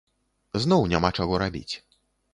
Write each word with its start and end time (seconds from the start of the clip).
Зноў 0.63 0.87
няма 0.93 1.13
чаго 1.21 1.33
рабіць. 1.45 1.71